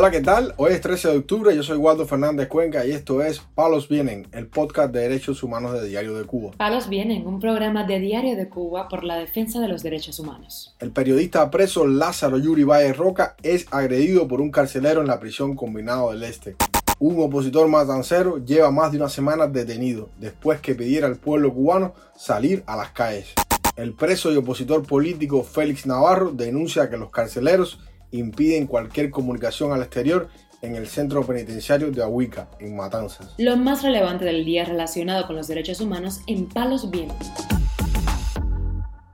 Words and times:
Hola, 0.00 0.12
¿qué 0.12 0.20
tal? 0.20 0.54
Hoy 0.58 0.74
es 0.74 0.80
13 0.80 1.08
de 1.08 1.18
octubre, 1.18 1.56
yo 1.56 1.64
soy 1.64 1.76
Waldo 1.76 2.06
Fernández 2.06 2.46
Cuenca 2.46 2.86
y 2.86 2.92
esto 2.92 3.20
es 3.20 3.40
Palos 3.56 3.88
Vienen, 3.88 4.28
el 4.30 4.46
podcast 4.46 4.92
de 4.92 5.00
derechos 5.00 5.42
humanos 5.42 5.72
de 5.72 5.88
Diario 5.88 6.14
de 6.14 6.24
Cuba. 6.24 6.52
Palos 6.56 6.88
Vienen, 6.88 7.26
un 7.26 7.40
programa 7.40 7.82
de 7.82 7.98
Diario 7.98 8.36
de 8.36 8.48
Cuba 8.48 8.86
por 8.86 9.02
la 9.02 9.16
defensa 9.16 9.58
de 9.58 9.66
los 9.66 9.82
derechos 9.82 10.20
humanos. 10.20 10.76
El 10.78 10.92
periodista 10.92 11.50
preso 11.50 11.84
Lázaro 11.84 12.38
Yuri 12.38 12.62
Valle 12.62 12.92
Roca 12.92 13.34
es 13.42 13.66
agredido 13.72 14.28
por 14.28 14.40
un 14.40 14.52
carcelero 14.52 15.00
en 15.00 15.08
la 15.08 15.18
prisión 15.18 15.56
combinado 15.56 16.12
del 16.12 16.22
Este. 16.22 16.54
Un 17.00 17.20
opositor 17.20 17.66
matancero 17.66 18.38
lleva 18.38 18.70
más 18.70 18.92
de 18.92 18.98
una 18.98 19.08
semana 19.08 19.48
detenido 19.48 20.10
después 20.20 20.60
que 20.60 20.76
pidiera 20.76 21.08
al 21.08 21.16
pueblo 21.16 21.52
cubano 21.52 21.92
salir 22.14 22.62
a 22.68 22.76
las 22.76 22.92
calles. 22.92 23.34
El 23.74 23.94
preso 23.94 24.30
y 24.32 24.36
opositor 24.36 24.84
político 24.86 25.42
Félix 25.42 25.86
Navarro 25.86 26.30
denuncia 26.30 26.88
que 26.88 26.96
los 26.96 27.10
carceleros 27.10 27.80
impiden 28.10 28.66
cualquier 28.66 29.10
comunicación 29.10 29.72
al 29.72 29.82
exterior 29.82 30.28
en 30.62 30.74
el 30.74 30.88
centro 30.88 31.24
penitenciario 31.24 31.90
de 31.90 32.02
Ahuica, 32.02 32.48
en 32.58 32.76
Matanzas. 32.76 33.34
Lo 33.38 33.56
más 33.56 33.82
relevante 33.82 34.24
del 34.24 34.44
día 34.44 34.64
relacionado 34.64 35.26
con 35.26 35.36
los 35.36 35.46
derechos 35.48 35.80
humanos 35.80 36.20
en 36.26 36.48
Palos 36.48 36.90
Vientos. 36.90 37.28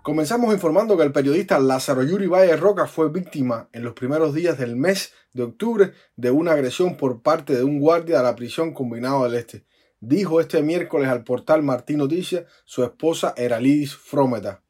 Comenzamos 0.03 0.53
informando 0.53 0.99
que 0.99 1.03
el 1.03 1.13
periodista 1.13 1.59
Lázaro 1.59 2.03
Yuri 2.03 2.27
Valle 2.27 2.57
Roca 2.57 2.87
fue 2.87 3.09
víctima 3.09 3.71
en 3.73 3.85
los 3.85 3.95
primeros 3.95 4.35
días 4.35 4.59
del 4.59 4.77
mes 4.77 5.15
de 5.33 5.45
octubre 5.45 5.93
de 6.17 6.31
una 6.31 6.53
agresión 6.53 6.99
por 6.99 7.23
parte 7.23 7.57
de 7.57 7.65
un 7.65 7.81
guardia 7.81 8.19
de 8.19 8.23
la 8.25 8.37
prisión 8.37 8.75
combinado 8.75 9.25
del 9.25 9.35
Este. 9.35 9.65
Dijo 10.01 10.43
este 10.43 10.63
miércoles 10.63 11.09
al 11.09 11.25
portal 11.25 11.63
Martín 11.63 11.97
Noticias 11.99 12.45
su 12.67 12.85
esposa 12.85 13.33
Eralidis 13.39 13.97
Frometa. 13.97 14.63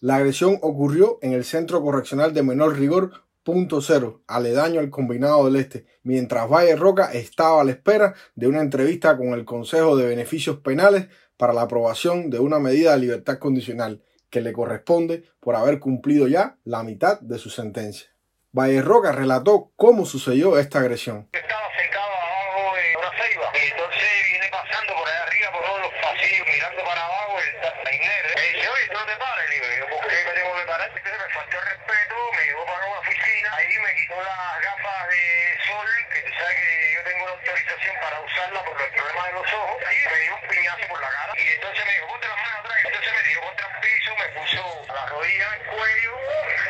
La 0.00 0.16
agresión 0.16 0.58
ocurrió 0.60 1.20
en 1.22 1.34
el 1.34 1.44
Centro 1.44 1.80
Correccional 1.80 2.34
de 2.34 2.42
Menor 2.42 2.76
Rigor 2.76 3.27
punto 3.48 3.80
cero, 3.80 4.20
aledaño 4.26 4.78
al 4.78 4.90
combinado 4.90 5.46
del 5.46 5.56
Este, 5.56 5.86
mientras 6.02 6.50
Valle 6.50 6.76
Roca 6.76 7.10
estaba 7.14 7.62
a 7.62 7.64
la 7.64 7.70
espera 7.70 8.12
de 8.34 8.46
una 8.46 8.60
entrevista 8.60 9.16
con 9.16 9.28
el 9.28 9.46
Consejo 9.46 9.96
de 9.96 10.06
Beneficios 10.06 10.58
Penales 10.58 11.06
para 11.38 11.54
la 11.54 11.62
aprobación 11.62 12.28
de 12.28 12.40
una 12.40 12.58
medida 12.58 12.92
de 12.92 12.98
libertad 12.98 13.38
condicional 13.38 14.02
que 14.28 14.42
le 14.42 14.52
corresponde 14.52 15.24
por 15.40 15.56
haber 15.56 15.80
cumplido 15.80 16.28
ya 16.28 16.58
la 16.64 16.82
mitad 16.82 17.20
de 17.20 17.38
su 17.38 17.48
sentencia. 17.48 18.10
Valle 18.52 18.82
Roca 18.82 19.12
relató 19.12 19.72
cómo 19.76 20.04
sucedió 20.04 20.58
esta 20.58 20.80
agresión. 20.80 21.30
Estaba 21.32 21.68
sentado 21.72 22.04
abajo 22.04 22.76
de 22.76 22.96
una 23.00 23.10
ceiba 23.16 23.48
y 23.48 23.64
entonces 23.72 24.08
viene 24.28 24.48
pasando 24.52 24.92
por 24.92 25.08
allá 25.08 25.22
arriba 25.24 25.48
por 25.56 25.64
todos 25.64 25.80
los 25.88 25.94
pasillos 26.04 26.44
mirando 26.52 26.84
para 26.84 27.00
abajo 27.00 27.40
el 27.40 27.48
tainero. 27.80 28.28
Me 28.28 28.44
dice, 28.44 28.68
oye, 28.68 28.86
no 28.92 29.00
te 29.08 29.16
pares. 29.16 29.44
Le 29.48 29.56
digo, 29.56 29.86
¿por 29.88 30.04
qué 30.04 30.20
me 30.20 30.32
tengo 30.36 30.52
que 30.52 30.66
parar? 30.68 30.88
Entonces 30.92 31.16
me 31.16 31.32
faltó 31.32 31.56
el 31.56 31.64
respeto, 31.64 32.14
me 32.36 32.42
llevó 32.44 32.64
para 32.68 32.84
una 32.92 33.00
oficina, 33.00 33.48
las 34.22 34.60
gafas 34.62 35.08
de 35.08 35.58
sol, 35.66 35.88
que 36.12 36.20
sabes 36.38 36.56
que 36.56 36.92
yo 36.94 37.02
tengo 37.04 37.24
una 37.24 37.32
autorización 37.32 37.96
para 38.00 38.20
usarla 38.20 38.64
por 38.64 38.80
los 38.80 38.88
problemas 38.90 39.26
de 39.26 39.32
los 39.32 39.52
ojos, 39.52 39.76
y 39.82 40.08
me 40.08 40.20
dio 40.20 40.34
un 40.34 40.48
piñazo 40.48 40.88
por 40.88 41.00
la 41.00 41.08
cara 41.10 41.32
y 41.38 41.48
entonces 41.52 41.86
me 41.86 41.92
dijo, 41.92 42.06
ponte 42.08 42.28
las 42.28 42.36
manos 42.36 42.60
atrás. 42.60 42.78
Entonces 42.84 43.12
me 43.12 43.22
tiró 43.22 43.40
contra 43.42 43.66
el 43.66 43.80
piso, 43.80 44.16
me 44.16 44.28
puso 44.40 44.86
la 44.94 45.06
rodilla 45.06 45.46
en 45.46 45.60
el 45.60 45.66
cuello 45.68 46.14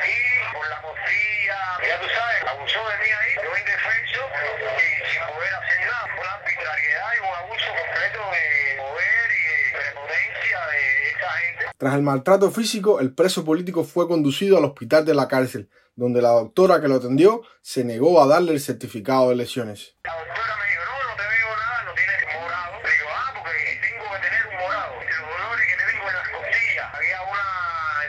y 0.07 0.53
por 0.53 0.69
la 0.69 0.81
costilla, 0.83 1.59
ya 1.87 2.01
tú 2.01 2.09
sabes, 2.09 2.43
abusó 2.47 2.89
de 2.89 2.97
mí 2.99 3.11
ahí, 3.11 3.35
yo 3.43 3.57
indefenso 3.57 4.31
y 4.79 5.11
sin 5.11 5.23
poder 5.27 5.55
hacer 5.55 5.81
nada. 5.87 6.07
Fue 6.15 6.21
una 6.21 6.33
arbitrariedad 6.35 7.13
y 7.15 7.19
un 7.21 7.35
abuso 7.35 7.75
completo 7.75 8.31
de 8.31 8.77
poder 8.77 9.31
y 9.33 9.43
de 9.43 9.79
prepotencia 9.79 10.67
de 10.67 11.11
esa 11.11 11.31
gente. 11.33 11.68
Tras 11.79 11.95
el 11.95 12.03
maltrato 12.03 12.51
físico, 12.51 12.99
el 12.99 13.15
preso 13.15 13.45
político 13.45 13.85
fue 13.85 14.09
conducido 14.09 14.59
al 14.59 14.65
hospital 14.65 15.05
de 15.05 15.15
la 15.15 15.29
cárcel, 15.29 15.71
donde 15.95 16.21
la 16.21 16.31
doctora 16.31 16.81
que 16.81 16.89
lo 16.89 16.97
atendió 16.97 17.43
se 17.63 17.85
negó 17.85 18.21
a 18.21 18.27
darle 18.27 18.51
el 18.51 18.59
certificado 18.59 19.29
de 19.29 19.37
lesiones. 19.37 19.95
La 20.03 20.11
doctora 20.11 20.59
me 20.59 20.67
dijo, 20.75 20.83
no, 20.91 20.99
no 21.07 21.15
te 21.15 21.23
veo 21.23 21.51
nada, 21.55 21.79
no 21.87 21.95
tienes 21.95 22.19
morado. 22.35 22.83
Le 22.83 22.91
digo, 22.91 23.07
ah, 23.15 23.31
porque 23.31 23.79
tengo 23.79 24.05
que 24.11 24.21
tener 24.27 24.43
un 24.51 24.57
morado. 24.59 24.91
Los 25.07 25.23
dolores 25.23 25.67
que 25.71 25.77
tengo 25.79 26.03
en 26.03 26.15
las 26.19 26.29
costillas. 26.35 26.89
Había 26.99 27.19
una 27.31 27.47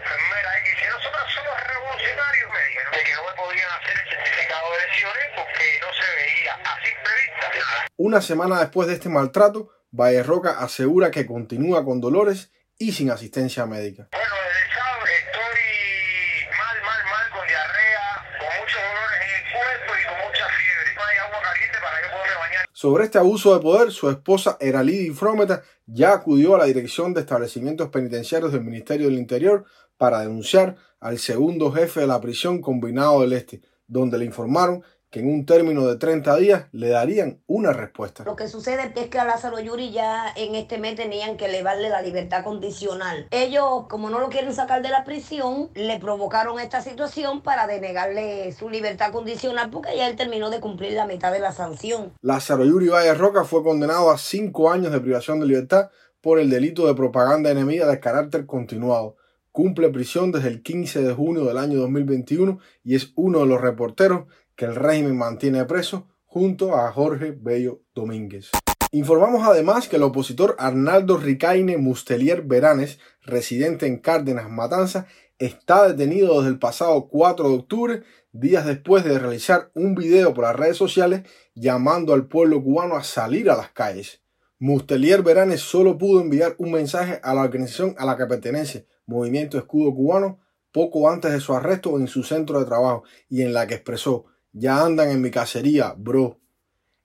enfermera 0.02 0.50
ahí 0.50 0.62
que 0.66 0.72
dice, 0.74 0.86
nosotros 0.90 1.26
somos 1.30 1.56
revolucionarios. 1.70 2.48
Me 2.50 2.62
dijeron 2.74 2.92
que 3.06 3.14
no 3.14 3.24
me 3.30 3.34
podían 3.38 3.70
hacer 3.70 3.96
el 4.02 4.08
certificado 4.18 4.66
de 4.66 4.78
lesiones 4.82 5.26
porque 5.38 5.66
no 5.78 5.90
se 5.94 6.08
veía 6.18 6.54
a 6.58 6.74
simple 6.82 7.12
vista 7.22 7.46
nada. 7.54 7.80
Una 8.02 8.20
semana 8.26 8.66
después 8.66 8.90
de 8.90 8.98
este 8.98 9.14
maltrato, 9.14 9.70
Valle 9.94 10.26
Roca 10.26 10.58
asegura 10.58 11.14
que 11.14 11.30
continúa 11.30 11.86
con 11.86 12.02
dolores 12.02 12.50
y 12.80 12.94
sin 12.94 13.12
asistencia 13.12 13.66
médica. 13.66 14.08
Bueno, 14.12 14.36
desde 14.48 14.74
sábado 14.74 15.06
estoy 15.06 16.48
mal, 16.58 16.78
mal, 16.82 17.04
mal, 17.12 17.30
con 17.38 17.46
diarrea, 17.46 18.08
con 18.40 18.48
muchos 18.62 18.82
dolores 18.82 19.20
en 19.22 19.32
el 19.36 19.52
cuerpo 19.52 19.92
y 20.00 20.04
con 20.08 20.18
mucha 20.26 20.46
fiebre. 20.48 20.96
No 20.96 21.02
hay 21.04 21.18
agua 21.18 21.40
caliente 21.44 21.78
para 21.84 22.02
que 22.02 22.08
poderme 22.08 22.40
bañar. 22.40 22.66
Sobre 22.72 23.04
este 23.04 23.18
abuso 23.18 23.54
de 23.54 23.62
poder, 23.62 23.92
su 23.92 24.10
esposa 24.10 24.58
Eralidi 24.62 25.10
Frometa 25.12 25.62
ya 25.86 26.14
acudió 26.14 26.56
a 26.56 26.60
la 26.60 26.66
Dirección 26.66 27.14
de 27.14 27.20
Establecimientos 27.20 27.90
Penitenciarios 27.90 28.54
del 28.54 28.64
Ministerio 28.64 29.08
del 29.08 29.20
Interior 29.20 29.66
para 29.98 30.22
denunciar 30.22 30.78
al 31.02 31.20
segundo 31.20 31.74
jefe 31.74 32.00
de 32.00 32.08
la 32.08 32.22
prisión 32.22 32.62
combinado 32.62 33.20
del 33.22 33.34
Este, 33.34 33.62
donde 33.88 34.18
le 34.18 34.24
informaron 34.24 34.86
que 35.10 35.22
en 35.22 35.28
un 35.28 35.46
término 35.46 35.88
de 35.88 35.98
30 35.98 36.36
días 36.38 36.66
le 36.72 36.90
darían 36.90 37.42
una 37.48 37.74
respuesta. 37.74 38.24
Lo 38.24 38.36
que 38.36 38.48
sucede 38.48 38.94
es 38.96 39.08
que 39.08 39.20
a 39.20 39.26
Lázaro 39.26 39.60
Yuri 39.60 39.92
ya 39.92 40.32
en 40.36 40.56
este 40.56 40.78
mes 40.78 40.96
tenían 40.96 41.36
que 41.38 41.46
elevarle 41.46 41.90
la 41.90 42.02
libertad 42.02 42.44
condicional. 42.44 43.28
Ellos, 43.32 43.86
como 43.90 44.10
no 44.10 44.20
lo 44.20 44.30
quieren 44.30 44.54
sacar 44.54 44.82
de 44.82 44.90
la 44.90 45.04
prisión, 45.04 45.70
le 45.74 46.00
provocaron 46.00 46.60
esta 46.60 46.82
situación 46.82 47.42
para 47.42 47.66
denegarle 47.66 48.52
su 48.52 48.70
libertad 48.70 49.12
condicional 49.12 49.70
porque 49.72 49.96
ya 49.98 50.08
él 50.08 50.16
terminó 50.16 50.50
de 50.50 50.60
cumplir 50.60 50.94
la 50.94 51.08
mitad 51.08 51.32
de 51.32 51.40
la 51.40 51.52
sanción. 51.52 52.14
Lázaro 52.22 52.66
Yuri 52.66 52.90
Valle 52.90 53.14
Roca 53.16 53.44
fue 53.44 53.64
condenado 53.64 54.12
a 54.12 54.18
cinco 54.18 54.72
años 54.72 54.92
de 54.92 55.00
privación 55.00 55.40
de 55.40 55.48
libertad 55.48 55.90
por 56.22 56.40
el 56.40 56.50
delito 56.50 56.86
de 56.86 56.94
propaganda 56.94 57.50
enemiga 57.50 57.88
de 57.88 58.00
carácter 58.00 58.46
continuado. 58.46 59.16
Cumple 59.52 59.90
prisión 59.90 60.32
desde 60.32 60.50
el 60.50 60.62
15 60.62 61.02
de 61.02 61.14
junio 61.14 61.46
del 61.46 61.58
año 61.58 61.80
2021 61.80 62.60
y 62.84 62.96
es 62.96 63.14
uno 63.16 63.40
de 63.40 63.48
los 63.48 63.60
reporteros 63.60 64.26
que 64.56 64.66
el 64.66 64.76
régimen 64.76 65.18
mantiene 65.18 65.66
preso 65.66 66.08
junto 66.26 66.76
a 66.76 66.92
Jorge 66.92 67.32
Bello 67.32 67.82
Domínguez. 67.96 68.52
Informamos 68.92 69.48
además 69.48 69.88
que 69.88 69.98
el 69.98 70.04
opositor 70.04 70.56
Arnaldo 70.60 71.18
Ricaine 71.18 71.78
Mustelier 71.78 72.44
Veranes, 72.44 73.00
residente 73.22 73.88
en 73.88 73.98
Cárdenas, 73.98 74.50
Matanza, 74.50 75.08
está 75.40 75.88
detenido 75.88 76.40
desde 76.40 76.54
el 76.54 76.60
pasado 76.60 77.08
4 77.08 77.50
de 77.50 77.56
octubre, 77.56 78.04
días 78.32 78.66
después 78.66 79.04
de 79.04 79.18
realizar 79.18 79.72
un 79.74 79.96
video 79.96 80.34
por 80.34 80.46
las 80.46 80.56
redes 80.56 80.78
sociales 80.78 81.24
llamando 81.56 82.14
al 82.14 82.28
pueblo 82.28 82.64
cubano 82.64 82.96
a 82.96 83.04
salir 83.04 83.50
a 83.50 83.58
las 83.58 83.72
calles. 83.72 84.22
Mustelier 84.60 85.24
Veranes 85.24 85.62
solo 85.62 85.98
pudo 85.98 86.20
enviar 86.20 86.56
un 86.58 86.72
mensaje 86.72 87.20
a 87.24 87.34
la 87.34 87.44
organización 87.44 87.96
a 87.98 88.06
la 88.06 88.18
que 88.18 88.26
pertenece, 88.26 88.88
Movimiento 89.10 89.58
Escudo 89.58 89.94
Cubano, 89.94 90.40
poco 90.72 91.10
antes 91.10 91.32
de 91.32 91.40
su 91.40 91.54
arresto 91.54 92.00
en 92.00 92.08
su 92.08 92.24
centro 92.24 92.60
de 92.60 92.66
trabajo 92.66 93.04
y 93.28 93.42
en 93.42 93.54
la 93.54 93.68
que 93.68 93.74
expresó 93.74 94.26
ya 94.54 94.84
andan 94.84 95.10
en 95.10 95.22
mi 95.22 95.32
cacería, 95.32 95.94
bro. 95.98 96.40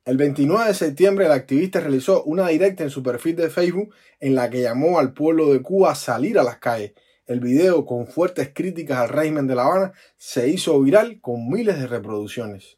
El 0.05 0.17
29 0.17 0.67
de 0.67 0.75
septiembre 0.75 1.27
el 1.27 1.33
activista 1.33 1.81
realizó 1.81 2.23
una 2.25 2.49
directa 2.49 2.85
en 2.85 2.91
su 2.91 3.03
perfil 3.03 3.37
de 3.37 3.51
Facebook 3.51 3.95
en 4.21 4.35
la 4.35 4.51
que 4.51 4.63
llamó 4.63 4.99
al 4.99 5.15
pueblo 5.15 5.53
de 5.53 5.63
Cuba 5.63 5.93
a 5.93 5.95
salir 5.95 6.39
a 6.39 6.43
las 6.43 6.59
calles. 6.59 6.93
El 7.27 7.41
video, 7.41 7.87
con 7.87 8.07
fuertes 8.07 8.51
críticas 8.55 8.99
al 8.99 9.09
régimen 9.09 9.47
de 9.47 9.55
La 9.55 9.65
Habana, 9.65 9.93
se 10.19 10.49
hizo 10.49 10.79
viral 10.81 11.21
con 11.23 11.49
miles 11.49 11.79
de 11.79 11.87
reproducciones. 11.87 12.77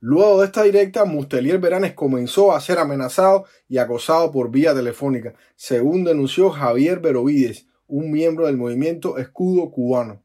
Luego 0.00 0.38
de 0.38 0.46
esta 0.46 0.62
directa, 0.62 1.04
Mustelier 1.04 1.58
Veranes 1.58 1.94
comenzó 1.94 2.52
a 2.52 2.60
ser 2.60 2.78
amenazado 2.78 3.46
y 3.68 3.78
acosado 3.78 4.30
por 4.30 4.52
vía 4.52 4.72
telefónica, 4.72 5.34
según 5.56 6.04
denunció 6.04 6.50
Javier 6.50 7.00
Berovides, 7.00 7.66
un 7.88 8.10
miembro 8.10 8.46
del 8.46 8.56
movimiento 8.56 9.18
Escudo 9.18 9.70
Cubano. 9.70 10.22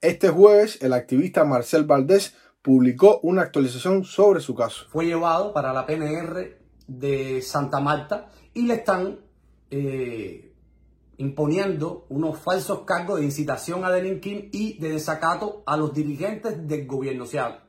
Este 0.00 0.28
jueves, 0.28 0.78
el 0.82 0.92
activista 0.92 1.44
Marcel 1.44 1.84
Valdés 1.84 2.34
publicó 2.62 3.20
una 3.22 3.42
actualización 3.42 4.04
sobre 4.04 4.40
su 4.40 4.54
caso. 4.54 4.86
Fue 4.90 5.06
llevado 5.06 5.52
para 5.52 5.72
la 5.72 5.86
PNR 5.86 6.58
de 6.86 7.42
Santa 7.42 7.80
Marta 7.80 8.30
y 8.54 8.62
le 8.62 8.74
están 8.74 9.20
eh, 9.70 10.52
imponiendo 11.18 12.06
unos 12.08 12.38
falsos 12.38 12.80
cargos 12.80 13.18
de 13.18 13.26
incitación 13.26 13.84
a 13.84 13.90
delinquir 13.90 14.48
y 14.52 14.78
de 14.78 14.90
desacato 14.90 15.62
a 15.66 15.76
los 15.76 15.92
dirigentes 15.92 16.66
del 16.66 16.86
gobierno. 16.86 17.24
O 17.24 17.26
sea, 17.26 17.64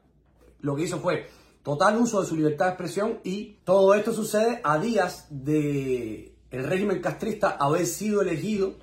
lo 0.62 0.76
que 0.76 0.84
hizo 0.84 1.00
fue 1.00 1.28
total 1.64 1.98
uso 1.98 2.22
de 2.22 2.28
su 2.28 2.36
libertad 2.36 2.66
de 2.66 2.72
expresión 2.72 3.20
y 3.24 3.58
todo 3.64 3.94
esto 3.94 4.14
sucede 4.14 4.62
a 4.64 4.80
días 4.80 5.28
de 5.30 6.36
el 6.52 6.64
régimen 6.64 7.02
castrista 7.02 7.58
haber 7.60 7.86
sido 7.86 8.22
elegido 8.22 8.76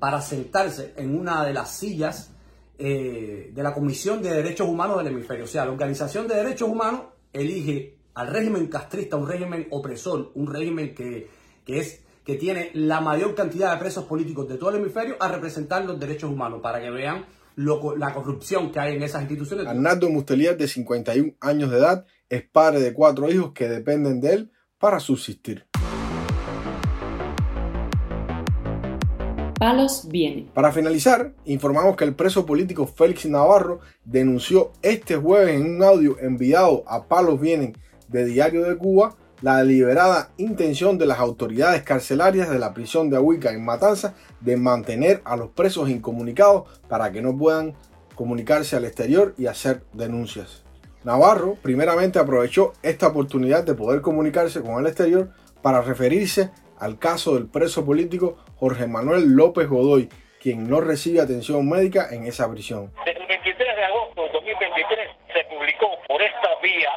para 0.00 0.20
sentarse 0.20 0.94
en 0.96 1.16
una 1.16 1.44
de 1.44 1.52
las 1.52 1.70
sillas 1.78 2.32
eh, 2.78 3.50
de 3.54 3.62
la 3.62 3.72
Comisión 3.74 4.22
de 4.22 4.30
Derechos 4.32 4.66
Humanos 4.68 4.98
del 4.98 5.08
Hemisferio. 5.08 5.44
O 5.44 5.48
sea, 5.48 5.64
la 5.66 5.70
Organización 5.72 6.26
de 6.26 6.36
Derechos 6.36 6.68
Humanos 6.68 7.02
elige 7.32 7.98
al 8.14 8.28
régimen 8.28 8.66
castrista, 8.68 9.16
un 9.16 9.28
régimen 9.28 9.68
opresor, 9.70 10.32
un 10.34 10.46
régimen 10.52 10.94
que, 10.94 11.28
que, 11.64 11.78
es, 11.78 12.00
que 12.24 12.36
tiene 12.36 12.70
la 12.74 13.00
mayor 13.00 13.34
cantidad 13.34 13.72
de 13.72 13.78
presos 13.78 14.04
políticos 14.06 14.48
de 14.48 14.56
todo 14.56 14.70
el 14.70 14.76
hemisferio 14.76 15.16
a 15.20 15.28
representar 15.28 15.84
los 15.84 16.00
derechos 16.00 16.30
humanos, 16.30 16.60
para 16.62 16.80
que 16.80 16.90
vean 16.90 17.26
lo- 17.56 17.94
la 17.96 18.14
corrupción 18.14 18.72
que 18.72 18.80
hay 18.80 18.96
en 18.96 19.02
esas 19.02 19.20
instituciones. 19.22 19.66
Arnaldo 19.66 20.08
Mustelier, 20.08 20.56
de 20.56 20.66
51 20.66 21.34
años 21.40 21.70
de 21.70 21.76
edad, 21.78 22.06
es 22.28 22.42
padre 22.48 22.80
de 22.80 22.94
cuatro 22.94 23.30
hijos 23.30 23.52
que 23.52 23.68
dependen 23.68 24.20
de 24.20 24.32
él 24.34 24.50
para 24.78 24.98
subsistir. 25.00 25.66
Palos 29.60 30.08
vienen. 30.08 30.46
Para 30.54 30.72
finalizar, 30.72 31.34
informamos 31.44 31.94
que 31.94 32.04
el 32.04 32.14
preso 32.14 32.46
político 32.46 32.86
Félix 32.86 33.26
Navarro 33.26 33.80
denunció 34.06 34.72
este 34.80 35.16
jueves 35.16 35.54
en 35.54 35.76
un 35.76 35.82
audio 35.82 36.18
enviado 36.18 36.82
a 36.86 37.04
Palos 37.04 37.38
Vienen 37.38 37.76
de 38.08 38.24
Diario 38.24 38.62
de 38.62 38.78
Cuba 38.78 39.16
la 39.42 39.58
deliberada 39.58 40.30
intención 40.38 40.96
de 40.96 41.04
las 41.04 41.18
autoridades 41.18 41.82
carcelarias 41.82 42.48
de 42.48 42.58
la 42.58 42.72
prisión 42.72 43.10
de 43.10 43.18
Ahuica 43.18 43.52
en 43.52 43.62
Matanza 43.62 44.14
de 44.40 44.56
mantener 44.56 45.20
a 45.26 45.36
los 45.36 45.50
presos 45.50 45.90
incomunicados 45.90 46.62
para 46.88 47.12
que 47.12 47.20
no 47.20 47.36
puedan 47.36 47.74
comunicarse 48.14 48.76
al 48.76 48.86
exterior 48.86 49.34
y 49.36 49.44
hacer 49.44 49.82
denuncias. 49.92 50.62
Navarro 51.04 51.58
primeramente 51.60 52.18
aprovechó 52.18 52.72
esta 52.82 53.08
oportunidad 53.08 53.64
de 53.64 53.74
poder 53.74 54.00
comunicarse 54.00 54.62
con 54.62 54.80
el 54.80 54.86
exterior 54.86 55.28
para 55.60 55.82
referirse 55.82 56.50
al 56.80 56.98
caso 56.98 57.34
del 57.34 57.48
preso 57.50 57.84
político 57.84 58.38
Jorge 58.56 58.86
Manuel 58.86 59.36
López 59.36 59.68
Godoy, 59.68 60.08
quien 60.40 60.68
no 60.68 60.80
recibe 60.80 61.20
atención 61.20 61.68
médica 61.68 62.08
en 62.10 62.24
esa 62.26 62.50
prisión. 62.50 62.90
Desde 63.04 63.20
el 63.20 63.26
23 63.26 63.76
de 63.76 63.84
agosto 63.84 64.22
de 64.24 64.28
2023 64.30 65.08
se 65.32 65.44
publicó 65.44 65.98
por 66.08 66.22
esta 66.22 66.48
vía 66.62 66.90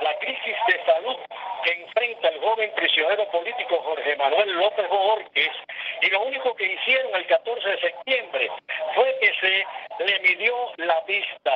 la 0.00 0.18
crisis 0.18 0.56
de 0.68 0.84
salud 0.84 1.16
que 1.64 1.72
enfrenta 1.82 2.28
el 2.28 2.40
joven 2.40 2.70
prisionero 2.74 3.30
político 3.30 3.76
Jorge 3.84 4.16
Manuel 4.16 4.52
López 4.52 4.88
Borges 4.88 5.52
y 6.00 6.10
lo 6.10 6.24
único 6.24 6.54
que 6.54 6.72
hicieron 6.72 7.14
el 7.14 7.26
14 7.26 7.68
de 7.68 7.80
septiembre 7.80 8.50
fue 8.94 9.16
que 9.20 9.32
se 9.40 10.04
le 10.04 10.20
midió 10.20 10.54
la 10.78 11.00
vista 11.06 11.52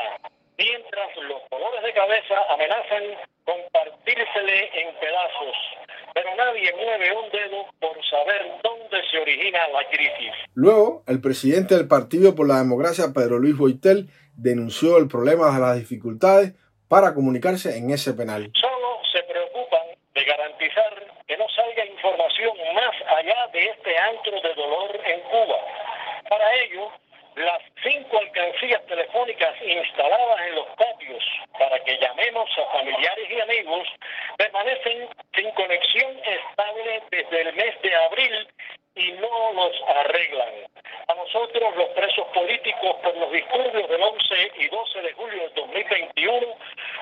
mientras 0.58 1.16
los 1.16 1.40
dolores 1.50 1.82
de 1.82 1.92
cabeza 1.94 2.34
amenazan 2.50 3.04
con 3.44 3.56
partírsele 3.72 4.70
en 4.74 4.94
pedazos 4.96 5.56
pero 6.14 6.34
nadie 6.36 6.72
mueve 6.74 7.16
un 7.16 7.30
dedo 7.30 7.66
por 7.80 7.96
saber 8.04 8.52
dónde 8.62 8.98
se 9.10 9.18
origina 9.18 9.68
la 9.68 9.88
crisis. 9.88 10.32
Luego, 10.54 11.02
el 11.06 11.20
presidente 11.20 11.76
del 11.76 11.88
Partido 11.88 12.34
por 12.34 12.48
la 12.48 12.58
Democracia, 12.58 13.12
Pedro 13.14 13.38
Luis 13.38 13.56
Boitel, 13.56 14.08
denunció 14.36 14.98
el 14.98 15.08
problema 15.08 15.52
de 15.52 15.60
las 15.60 15.76
dificultades 15.76 16.54
para 16.88 17.14
comunicarse 17.14 17.76
en 17.76 17.90
ese 17.90 18.14
penal. 18.14 18.50
Solo 18.54 19.00
se 19.12 19.22
preocupan 19.22 19.86
de 20.14 20.24
garantizar 20.24 21.06
que 21.26 21.36
no 21.36 21.46
salga 21.48 21.84
información 21.86 22.52
más 22.74 22.94
allá 23.16 23.46
de 23.52 23.64
este 23.64 23.96
antro 23.98 24.40
de 24.40 24.54
dolor 24.54 25.00
en 25.04 25.20
Cuba. 25.20 25.58
Para 26.28 26.54
ello, 26.54 26.90
las 27.36 27.62
cinco 27.82 28.18
alcancías 28.18 28.84
telefónicas 28.86 29.54
instaladas 29.62 30.40
en 30.48 30.54
los 30.56 30.66
patios 30.76 31.24
para 31.58 31.78
que 31.84 31.96
llamemos 31.98 32.50
a 32.58 32.78
familiares 32.78 33.30
y 33.30 33.40
amigos 33.40 33.88
permanecen 34.36 35.08
sin 35.34 35.50
conexión 35.52 36.18
estable 36.24 37.02
desde 37.10 37.40
el 37.42 37.54
mes 37.54 37.80
de 37.82 37.94
abril 37.94 38.48
y 38.96 39.12
no 39.12 39.52
los 39.52 39.72
arreglan. 39.96 40.48
A 41.08 41.14
nosotros, 41.14 41.76
los 41.76 41.88
presos 41.90 42.26
políticos 42.28 42.96
por 43.02 43.16
los 43.16 43.30
disturbios 43.32 43.88
del 43.88 44.02
11 44.02 44.52
y 44.58 44.68
12 44.68 45.02
de 45.02 45.12
julio 45.12 45.42
de 45.42 45.54
2021, 45.54 46.56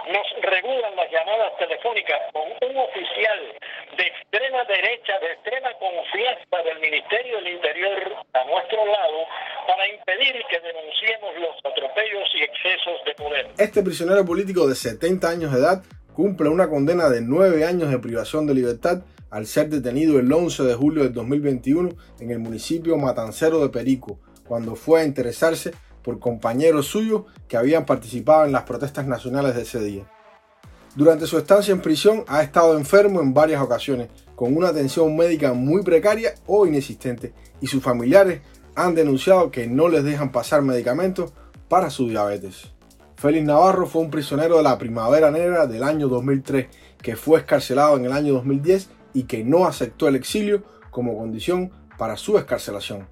nos 0.09 0.27
regulan 0.43 0.97
las 0.97 1.11
llamadas 1.11 1.57
telefónicas 1.59 2.21
con 2.33 2.49
un 2.71 2.77
oficial 2.77 3.55
de 3.97 4.07
extrema 4.07 4.65
derecha, 4.79 5.19
de 5.19 5.33
extrema 5.35 5.71
confianza 5.79 6.57
del 6.63 6.79
Ministerio 6.79 7.37
del 7.43 7.55
Interior 7.55 7.99
a 8.33 8.45
nuestro 8.47 8.87
lado, 8.87 9.19
para 9.67 9.83
impedir 9.91 10.35
que 10.49 10.61
denunciemos 10.61 11.31
los 11.43 11.55
atropellos 11.67 12.29
y 12.35 12.43
excesos 12.47 12.97
de 13.05 13.15
poder. 13.15 13.47
Este 13.59 13.83
prisionero 13.83 14.25
político 14.25 14.69
de 14.69 14.75
70 14.75 15.29
años 15.29 15.53
de 15.53 15.59
edad 15.59 15.83
cumple 16.15 16.49
una 16.49 16.69
condena 16.69 17.09
de 17.09 17.21
9 17.21 17.65
años 17.65 17.91
de 17.91 17.99
privación 17.99 18.47
de 18.47 18.55
libertad 18.55 19.03
al 19.31 19.47
ser 19.47 19.69
detenido 19.69 20.19
el 20.19 20.33
11 20.33 20.63
de 20.63 20.75
julio 20.75 21.03
del 21.03 21.13
2021 21.13 21.91
en 22.21 22.31
el 22.31 22.39
municipio 22.39 22.97
matancero 22.97 23.61
de 23.61 23.69
Perico, 23.69 24.21
cuando 24.47 24.77
fue 24.77 25.01
a 25.01 25.05
interesarse 25.05 25.73
por 26.03 26.19
compañeros 26.21 26.87
suyos 26.87 27.25
que 27.49 27.57
habían 27.57 27.85
participado 27.85 28.47
en 28.47 28.53
las 28.53 28.63
protestas 28.63 29.07
nacionales 29.07 29.55
de 29.57 29.63
ese 29.63 29.81
día. 29.81 30.05
Durante 30.99 31.29
su 31.29 31.39
estancia 31.39 31.71
en 31.71 31.81
prisión 31.81 32.25
ha 32.27 32.43
estado 32.43 32.77
enfermo 32.77 33.21
en 33.21 33.33
varias 33.33 33.63
ocasiones, 33.63 34.09
con 34.35 34.57
una 34.57 34.71
atención 34.71 35.17
médica 35.17 35.53
muy 35.53 35.85
precaria 35.85 36.35
o 36.49 36.67
inexistente, 36.67 37.33
y 37.61 37.69
sus 37.69 37.81
familiares 37.81 38.41
han 38.75 38.97
denunciado 38.97 39.53
que 39.53 39.69
no 39.69 39.89
les 39.89 40.03
dejan 40.03 40.33
pasar 40.33 40.63
medicamentos 40.63 41.33
para 41.69 41.91
su 41.91 42.09
diabetes. 42.09 42.73
Félix 43.15 43.47
Navarro 43.47 43.87
fue 43.87 44.03
un 44.03 44.11
prisionero 44.11 44.57
de 44.57 44.65
la 44.65 44.77
Primavera 44.77 45.31
Negra 45.31 45.69
del 45.69 45.85
año 45.85 46.09
2003, 46.09 46.67
que 47.01 47.15
fue 47.15 47.39
escarcelado 47.39 47.97
en 47.97 48.07
el 48.07 48.13
año 48.13 48.33
2010 48.33 48.89
y 49.15 49.23
que 49.23 49.45
no 49.45 49.67
aceptó 49.67 50.09
el 50.09 50.17
exilio 50.17 50.65
como 50.91 51.17
condición 51.17 51.71
para 51.97 52.17
su 52.17 52.39
escarcelación. 52.39 53.07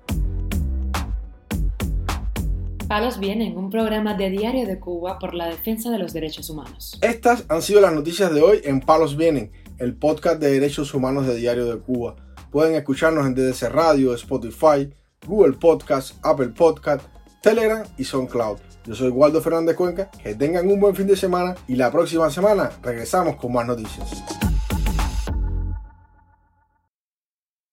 Palos 2.88 3.18
Vienen, 3.18 3.56
un 3.56 3.68
programa 3.68 4.14
de 4.14 4.30
Diario 4.30 4.64
de 4.64 4.78
Cuba 4.78 5.18
por 5.18 5.34
la 5.34 5.46
defensa 5.48 5.90
de 5.90 5.98
los 5.98 6.12
derechos 6.12 6.50
humanos. 6.50 6.98
Estas 7.02 7.44
han 7.48 7.60
sido 7.60 7.80
las 7.80 7.92
noticias 7.92 8.32
de 8.32 8.42
hoy 8.42 8.60
en 8.62 8.80
Palos 8.80 9.16
Vienen, 9.16 9.50
el 9.78 9.96
podcast 9.96 10.40
de 10.40 10.52
derechos 10.52 10.94
humanos 10.94 11.26
de 11.26 11.34
Diario 11.34 11.66
de 11.66 11.80
Cuba. 11.80 12.14
Pueden 12.52 12.76
escucharnos 12.76 13.26
en 13.26 13.34
DDC 13.34 13.70
Radio, 13.70 14.14
Spotify, 14.14 14.88
Google 15.26 15.54
Podcast, 15.54 16.14
Apple 16.22 16.48
Podcast, 16.48 17.02
Telegram 17.42 17.84
y 17.98 18.04
SoundCloud. 18.04 18.58
Yo 18.84 18.94
soy 18.94 19.08
Waldo 19.08 19.40
Fernández 19.40 19.74
Cuenca, 19.74 20.08
que 20.22 20.36
tengan 20.36 20.70
un 20.70 20.78
buen 20.78 20.94
fin 20.94 21.08
de 21.08 21.16
semana 21.16 21.56
y 21.66 21.74
la 21.74 21.90
próxima 21.90 22.30
semana 22.30 22.70
regresamos 22.84 23.34
con 23.34 23.52
más 23.52 23.66
noticias. 23.66 24.45